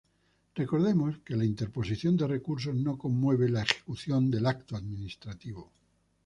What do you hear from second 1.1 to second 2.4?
que la interposición de